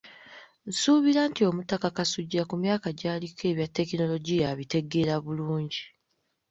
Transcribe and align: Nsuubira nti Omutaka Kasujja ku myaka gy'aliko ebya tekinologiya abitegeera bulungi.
Nsuubira 0.69 1.21
nti 1.29 1.41
Omutaka 1.49 1.87
Kasujja 1.97 2.41
ku 2.49 2.55
myaka 2.63 2.87
gy'aliko 2.99 3.43
ebya 3.51 3.67
tekinologiya 3.75 4.45
abitegeera 4.53 5.13
bulungi. 5.25 5.83